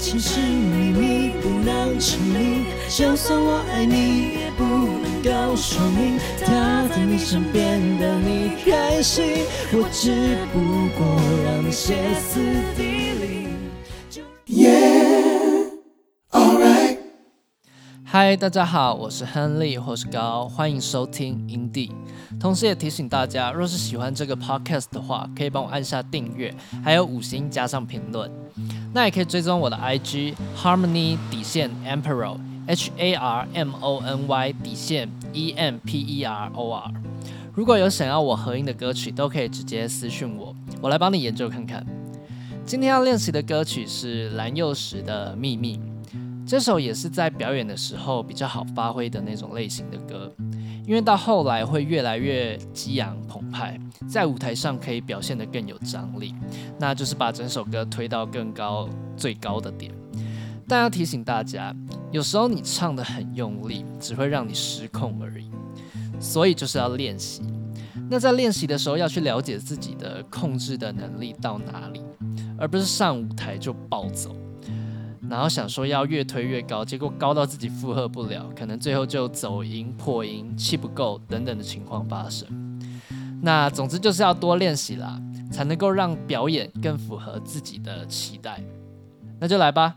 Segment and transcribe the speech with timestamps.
[0.00, 2.64] 情是秘密，不能证明。
[2.88, 6.18] 就算我爱你，也不能够说明。
[6.42, 10.58] 他在你身边的你开心，我只不
[10.96, 11.04] 过
[11.44, 12.40] 让你歇斯
[12.74, 13.46] 底里。
[18.02, 21.92] 嗨，大家好，我是亨利，或是高，欢迎收听营地。
[22.40, 28.28] 同时也提醒大家，若是喜欢这个 podcast 的话，可以帮我按下订阅，还有五星加上评论。
[28.92, 32.36] 那也可以追踪我的 IG Harmony 底线 Emperor
[32.66, 36.92] H A R M O N Y 底线 E M P E R O R。
[37.54, 41.84] 如果有想要我合音的歌曲，都可以直接私讯我，我来帮你研究看看。
[42.64, 45.80] 今天要练习的歌曲是蓝幼时的秘密。
[46.46, 50.32] 这首也是在表演的时候比较好发挥的那种类型的歌，
[50.86, 56.34] 因为到后来会越来越激昂澎湃，在舞台上可以表现得更有张力，
[56.78, 59.92] 那就是把整首歌推到更高最高的点。
[60.66, 61.74] 但要提醒大家，
[62.10, 65.50] 有时候你唱得很用力，只会让你失控而已，
[66.20, 67.42] 所以就是要练习。
[68.08, 72.02] 那在练习的时候要去了解自己的控制的能力到哪里，
[72.58, 74.34] 而不是上舞台就暴走。
[75.30, 82.48] 然后想说要越推越高，结果高到自己负荷不了，可能最后就走音、破音、气不够等等的情况发生。
[83.40, 85.22] 那总之就是要多练习啦，
[85.52, 88.60] 才能够让表演更符合自己的期待。
[89.38, 89.94] 那就来吧。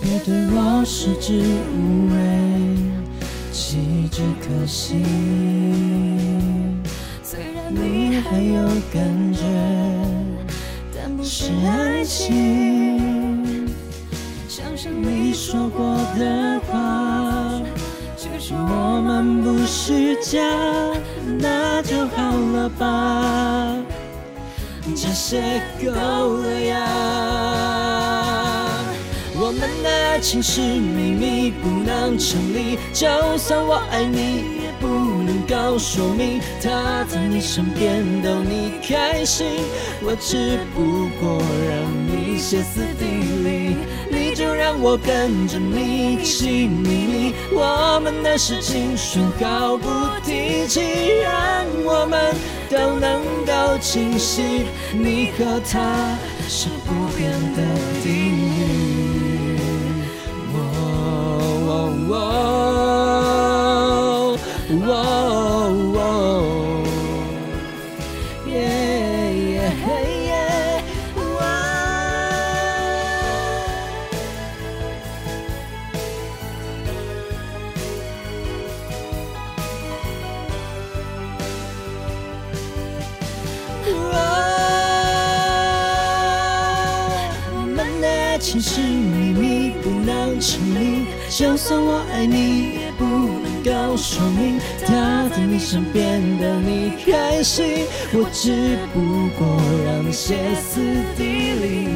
[0.00, 1.42] 别对我食之
[1.76, 2.16] 无味，
[3.52, 6.17] 弃之可惜。
[7.70, 9.40] 你还有感觉，
[10.94, 13.68] 但不是爱情。
[14.48, 17.60] 想想你说过的话，
[18.16, 20.40] 其实我们不是家，
[21.38, 23.76] 那就好了吧，
[24.96, 25.90] 这些够
[26.38, 26.76] 了呀。
[29.40, 32.78] 我们的爱情是秘密，不能成立。
[32.92, 33.06] 就
[33.38, 34.57] 算我爱你。
[34.80, 34.86] 不
[35.22, 39.46] 能够说明他在你身边逗你开心，
[40.02, 41.72] 我只不过让
[42.06, 43.04] 你歇斯底
[43.44, 43.76] 里，
[44.10, 49.88] 你就让我跟着你起秘密，我们的事情说好不
[50.24, 50.80] 提起，
[51.22, 52.34] 让我们
[52.70, 56.16] 都能够清晰，你和他
[56.48, 57.62] 是不变的
[58.02, 58.78] 定律。
[87.50, 91.06] 我们的爱情是秘密，不能证明。
[91.28, 94.60] 就算我爱你，不能够说明。
[94.84, 99.00] 他在你身边的你开心，我只不
[99.38, 99.46] 过
[99.86, 100.80] 让你歇斯
[101.16, 101.88] 底里。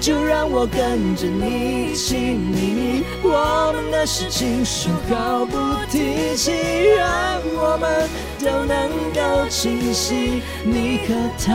[0.00, 5.56] 就让我跟着你一起秘密，我们的事情说好不
[5.90, 6.52] 提起，
[6.96, 10.40] 让我们都能够清晰。
[10.64, 11.52] 你和他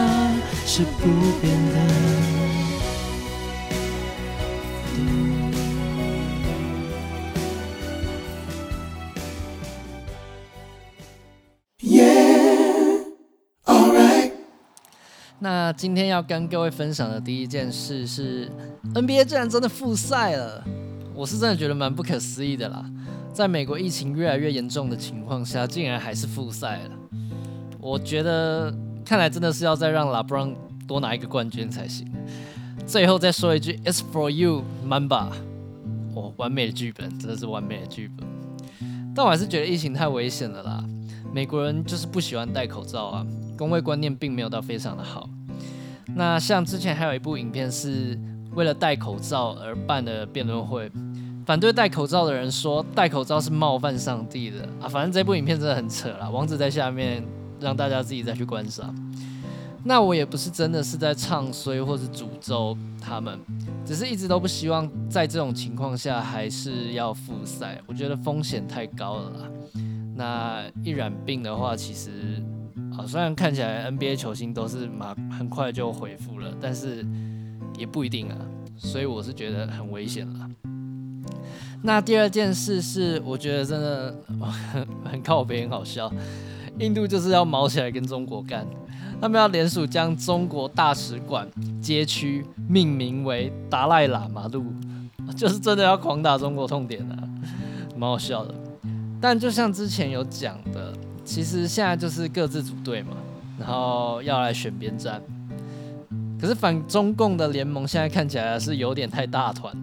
[0.65, 1.07] 是不
[1.41, 1.75] 变的。
[15.43, 18.49] 那今天要跟各位分享的第一件事是
[18.93, 20.63] ，NBA 竟然真的复赛了，
[21.13, 22.89] 我是真的觉得蛮不可思议的啦。
[23.33, 26.91] 在美国疫情越来越严重的情况下，竟然还是复赛了。
[27.77, 28.73] 我觉得
[29.03, 30.55] 看来真的是要再让 LeBron
[30.87, 32.09] 多拿一个冠军才行。
[32.87, 35.27] 最后再说一句，It's for you, Mamba。
[36.15, 38.25] 哦，完美的剧本，真的是完美的剧本。
[39.13, 40.85] 但我还是觉得疫情太危险了啦。
[41.33, 43.25] 美国人就是不喜欢戴口罩啊。
[43.57, 45.29] 工位观念并没有到非常的好。
[46.15, 48.17] 那像之前还有一部影片是
[48.53, 50.91] 为了戴口罩而办的辩论会，
[51.45, 54.87] 反对戴口罩的人说戴口罩是冒犯上帝的啊。
[54.87, 57.23] 反正这部影片真的很扯啦，网址在下面，
[57.59, 58.93] 让大家自己再去观赏。
[59.85, 63.37] 那我也不是真的是在唱衰或是诅咒他们，
[63.85, 69.49] 只是一直都不希望在这种情况下还是要复赛，我觉得风险太高了啦。
[70.23, 72.09] 那一染病的话，其实。
[72.95, 77.03] 啊，虽然看起来 NBA 球星都是马很快就恢复了，但是
[77.75, 78.37] 也不一定啊，
[78.77, 80.47] 所以我是觉得很危险了。
[81.81, 84.15] 那第二件事是，我觉得真的
[84.71, 86.11] 很 很靠北，很好笑，
[86.77, 88.63] 印度就是要毛起来跟中国干，
[89.19, 91.49] 他们要联署将中国大使馆
[91.81, 94.63] 街区命名为达赖喇嘛路，
[95.35, 97.17] 就是真的要狂打中国痛点啊，
[97.97, 98.53] 蛮好笑的。
[99.23, 100.93] 但就像之前有讲的，
[101.23, 103.15] 其实现在就是各自组队嘛，
[103.57, 105.21] 然后要来选边站。
[106.37, 109.73] 可是反中共的联盟现在看起来是有点太大团，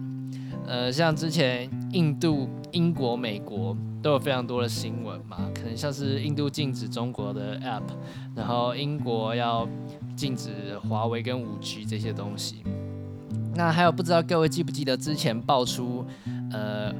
[0.67, 7.81] 呃，像之前印度、英国、美国都有非常多的新闻嘛，可能像是印度禁止中国的 App，
[8.35, 9.67] 然后英国要
[10.15, 10.51] 禁止
[10.87, 12.57] 华为跟五 G 这些东西。
[13.55, 16.05] 那还有不知道各位记不记得之前爆出
[16.51, 16.93] 呃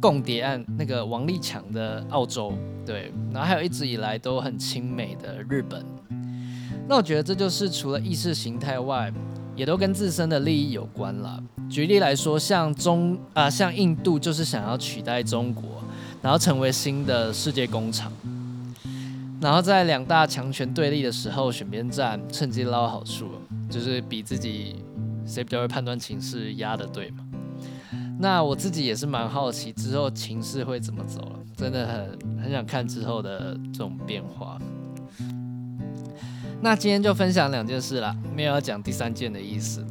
[0.00, 2.52] 共谍案那个王立强的澳洲，
[2.86, 5.84] 对，然后还有一直以来都很亲美的日本。
[6.88, 9.12] 那我觉得这就是除了意识形态外，
[9.56, 11.42] 也都跟自身的利益有关了。
[11.68, 15.64] 举例来说，像中啊，像印度就是想要取代中国，
[16.22, 18.10] 然后成为新的世界工厂。
[19.40, 23.26] 然后在两大强权对立的时候选边站，趁机捞好处，
[23.68, 24.76] 就是比自己
[25.26, 27.27] 谁比较会判断情势压的对嘛。
[28.20, 34.58] 那我自己也是蛮好奇之后情势会怎么走了，真的很很想看之后的这种变化。
[36.60, 39.86] 那今天就分享两件事啦，没有要讲第三件的意思，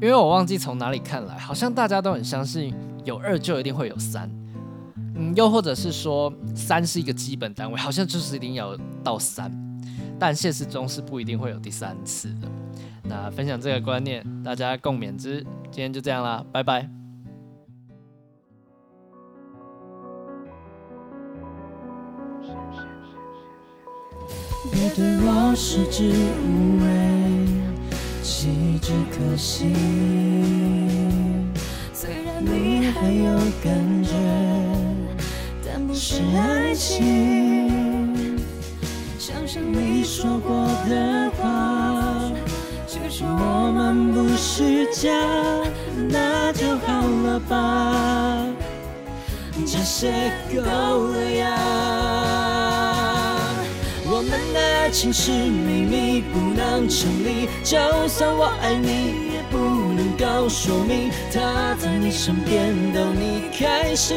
[0.00, 2.72] 因为我忘记从哪里看来，好像大家都很相信
[3.04, 4.30] 有二就一定会有三，
[5.16, 9.50] 嗯，又或者是说三是一个基本单位，好像就是一定要到三，
[10.20, 12.48] 但现实中是不一定会有第三次的。
[13.02, 15.44] 那分享这个观念，大家共勉之。
[15.72, 17.01] 今天就这样啦，拜拜。
[24.82, 26.10] 别对我视之
[26.42, 26.84] 无味，
[28.20, 29.72] 弃之可惜。
[31.94, 34.10] 虽然你还有感觉，
[35.64, 38.36] 但不是爱情。
[39.20, 42.32] 想想你说过的话，
[42.84, 45.12] 其实我们不是家，
[46.10, 48.44] 那就好了吧，
[49.64, 51.51] 这些够了呀。
[54.92, 57.48] 情是秘密，不能成立。
[57.64, 59.56] 就算我爱你，也不
[59.94, 61.10] 能够说明。
[61.32, 64.16] 他在你身边逗你开心，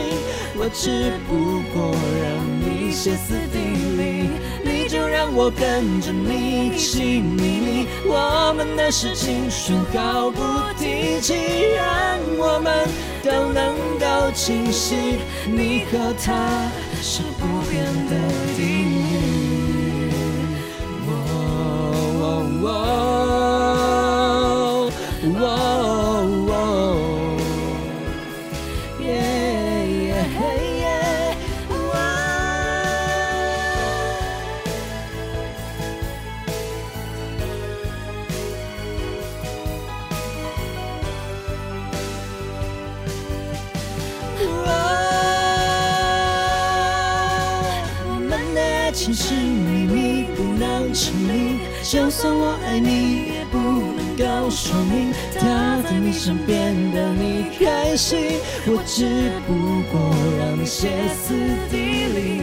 [0.58, 2.30] 我只不过让
[2.60, 3.58] 你歇斯底
[3.98, 4.30] 里，
[4.64, 7.88] 你就让我跟着你亲密密。
[8.06, 10.42] 我们的事情说好不
[10.78, 11.34] 提起，
[11.76, 12.86] 让我们
[13.24, 15.20] 都能够清晰。
[15.48, 16.70] 你和他
[17.02, 18.16] 是不变的
[18.58, 19.35] 定律。
[49.06, 51.60] 情是秘密，不能成立。
[51.84, 55.14] 就算我爱你，也不能够说明。
[55.40, 59.06] 他在你身边逗你开心，我只
[59.46, 59.54] 不
[59.92, 60.10] 过
[60.40, 61.36] 让你歇斯
[61.70, 61.78] 底
[62.16, 62.42] 里。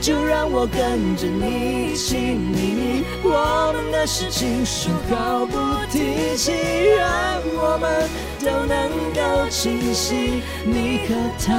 [0.00, 5.56] 就让我跟着你亲密密，我们的事情说好不
[5.92, 6.50] 提起，
[6.98, 7.06] 让
[7.54, 8.08] 我们
[8.40, 10.42] 都能够清晰。
[10.64, 11.54] 你和他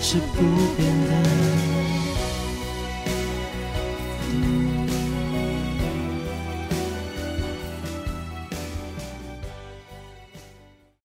[0.00, 0.40] 是不
[0.76, 1.91] 变的。